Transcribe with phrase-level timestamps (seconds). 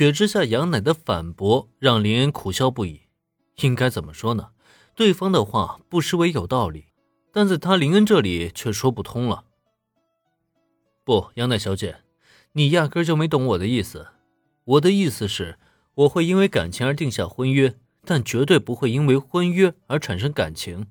[0.00, 3.02] 雪之下杨乃的反驳让林恩苦笑不已。
[3.56, 4.52] 应该怎么说呢？
[4.94, 6.86] 对方的话不失为有道理，
[7.30, 9.44] 但在他林恩这里却说不通了。
[11.04, 11.98] 不，杨乃小姐，
[12.52, 14.06] 你压根就没懂我的意思。
[14.64, 15.58] 我的意思是，
[15.92, 17.74] 我会因为感情而定下婚约，
[18.06, 20.86] 但绝对不会因为婚约而产生感情。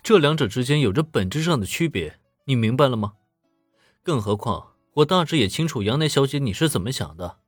[0.00, 3.14] 这两者之间有着本质上的区别，你明白了吗？
[4.04, 7.38] 更何况，我大致也清楚杨乃小姐你是怎么想的。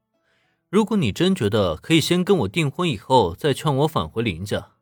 [0.68, 4.72] 如果你真觉得可以先跟我订婚，以后再劝我返回林家，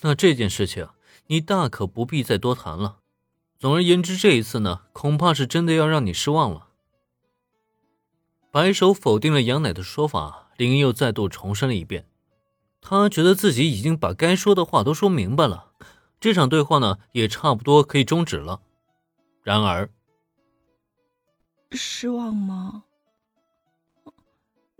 [0.00, 0.88] 那这件事情
[1.26, 2.98] 你大可不必再多谈了。
[3.58, 6.68] 总而言之，这一次呢，恐怕是真的要让你失望了。
[8.50, 12.06] 白手否定了杨奶的说法，林又再度重申了一遍。
[12.80, 15.72] 他觉得自己已经把该说的话都说明白了，
[16.18, 18.62] 这场对话呢，也差不多可以终止了。
[19.42, 19.90] 然而，
[21.72, 22.84] 失望吗？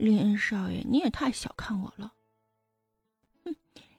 [0.01, 2.15] 林恩少爷，你也太小看我了。
[3.45, 3.55] 哼，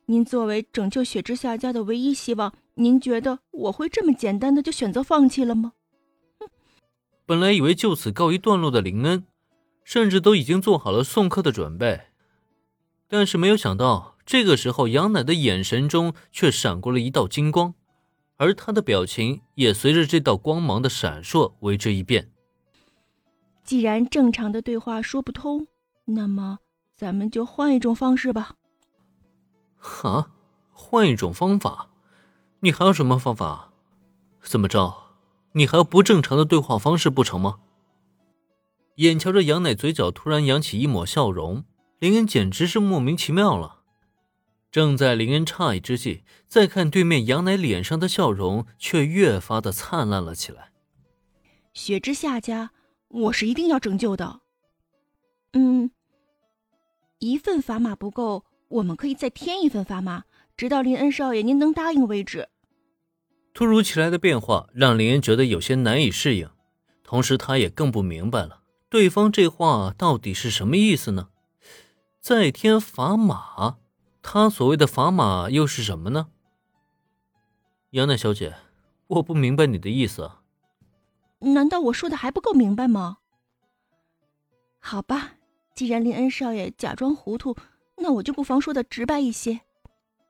[0.08, 5.74] 您作为拯救雪之下家的唯一希望，您觉得我会这么简单的就选择放弃了吗？
[6.40, 6.50] 哼，
[7.28, 9.26] 本来以为就此告一段落的林恩，
[9.84, 12.08] 甚至都已经做好了送客的准备，
[13.08, 17.76] 但是没有想到，这个时候杨奶的眼神中却闪过了一道金光，
[18.38, 22.32] 而他的表情也随着这道光芒的闪烁为之一变。
[23.64, 25.68] 既然正常的对话说不通。
[26.14, 26.59] 那么，
[26.95, 28.56] 咱们就换一种方式吧。
[30.04, 30.31] 啊，
[30.72, 31.90] 换一种方法？
[32.62, 33.73] 你还有什么方法？
[34.42, 35.16] 怎么着？
[35.53, 37.59] 你还有不正常的对话方式不成吗？
[38.95, 41.66] 眼瞧着杨乃嘴角突然扬起一抹笑容，
[42.00, 43.80] 林恩简直是莫名其妙了。
[44.70, 50.72] 正在林恩诧异之际，再看对面杨乃脸上的笑容却越发的灿烂了起来。
[51.73, 52.72] 雪之下家，
[53.08, 54.42] 我是一定要拯救的。
[55.53, 55.92] 嗯，
[57.22, 60.24] 一份砝码不够，我们可以再添一份砝码，
[60.58, 62.50] 直到林恩少爷您能答应为止。
[63.54, 66.50] 突如其来的变化让林恩觉得有些难以适应，
[67.04, 71.30] 同时他也更不明白了对方这话到底是什么意思呢？
[72.20, 73.78] 再添砝码，
[74.24, 76.30] 他所谓的砝码又是什么呢？
[77.92, 78.56] 杨奈小姐，
[79.06, 80.31] 我不明白你的意思。
[81.40, 83.20] 难道我说的还不够明白吗？
[84.80, 85.34] 好吧。
[85.74, 87.56] 既然林恩少爷假装糊涂，
[87.98, 89.62] 那我就不妨说的直白一些。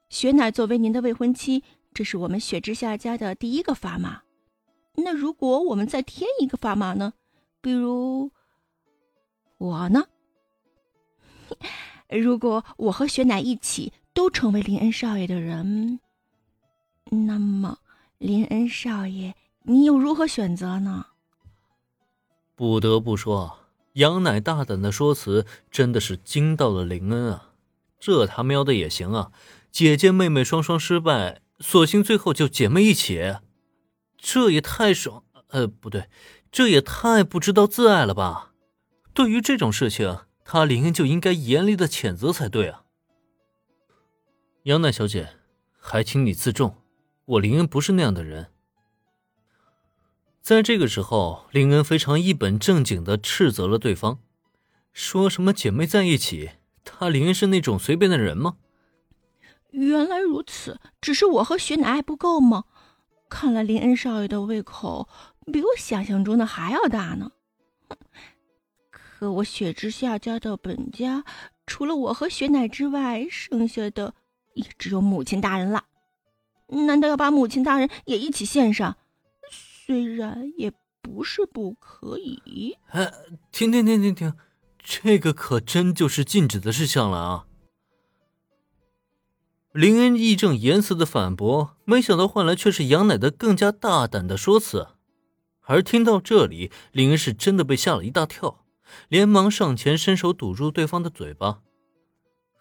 [0.10, 1.64] 雪乃作为您的未婚妻，
[1.94, 4.24] 这是我们雪之下家的第一个砝码。
[4.96, 7.14] 那如果我们再添一个砝码呢？
[7.62, 8.32] 比如
[9.58, 10.06] 我呢？
[12.10, 16.00] 如果我和雪乃一起都成为林恩少爷的人，
[17.06, 17.78] 那么
[18.18, 21.06] 林恩少爷，你又如何选择呢？
[22.56, 23.61] 不得不说。
[23.94, 27.50] 杨乃大胆的说辞，真的是惊到了林恩啊！
[28.00, 29.32] 这他喵的也行啊！
[29.72, 33.38] 姐姐妹妹双双失败，索性最后就姐妹一起，
[34.18, 35.24] 这也太爽……
[35.50, 36.10] 呃，不对，
[36.52, 38.54] 这也太不知道自爱了吧！
[39.14, 42.84] 对于这种事情，他林恩就应该严厉的谴责才对啊！
[44.64, 45.36] 杨乃小姐，
[45.78, 46.78] 还请你自重，
[47.26, 48.52] 我林恩不是那样的人。
[50.42, 54.18] 在这个时候，林恩非常一本正经的斥责了对方，
[54.92, 56.50] 说什么姐妹在一起，
[56.84, 58.56] 他林恩是那种随便的人吗？
[59.70, 62.64] 原来如此，只是我和雪乃爱不够吗？
[63.30, 65.08] 看来林恩少爷的胃口
[65.54, 67.32] 比我想象中的还要大呢。
[68.90, 71.24] 可我雪之下家的本家，
[71.68, 74.16] 除了我和雪乃之外，剩下的
[74.56, 75.86] 也只有母亲大人了。
[76.68, 78.98] 难道要把母亲大人也一起献上？
[79.86, 80.72] 虽然也
[81.02, 82.78] 不是不可以。
[82.88, 83.12] 哎，
[83.52, 84.34] 停停停停停，
[84.78, 87.46] 这个可真就是禁止的事项了啊！
[89.72, 94.90] 林恩义正言辞的反驳，没想到换来却是杨乃的更加大胆的说辞。
[95.62, 98.64] 而听到这里，林恩是真的被吓了一大跳，
[99.08, 101.62] 连忙上前伸手堵住对方的嘴巴。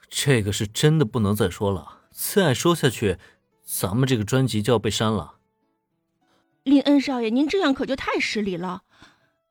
[0.09, 3.19] 这个是真的不能再说了，再说下去，
[3.63, 5.40] 咱们这个专辑就要被删了。
[6.71, 8.83] 林恩少爷，您这样可就太失礼了。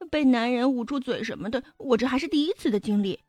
[0.10, 3.19] 被男人捂住嘴什么的，我这还是第一次的经历。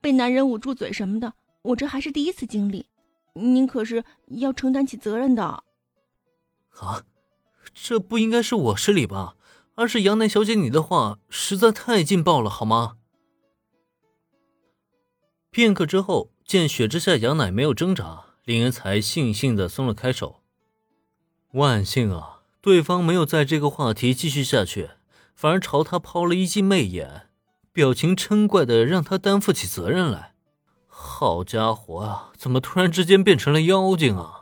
[0.00, 2.86] 被男人捂住嘴什么的，我这还是第一次经历。
[3.34, 5.44] 您可是要承担起责任的。
[5.44, 7.04] 啊，
[7.72, 9.36] 这不应该是我失礼吧？
[9.76, 12.96] 而是杨楠小姐，你的话实在太劲爆了，好吗？
[15.52, 20.42] 片刻之后，见雪之下杨乃没有挣扎，林恩才悻悻的松了开手。
[21.52, 22.39] 万幸啊！
[22.62, 24.90] 对方没有在这个话题继续下去，
[25.34, 27.28] 反而朝他抛了一记媚眼，
[27.72, 30.34] 表情嗔怪的让他担负起责任来。
[30.86, 32.32] 好家伙啊！
[32.36, 34.39] 怎么突然之间变成了妖精啊？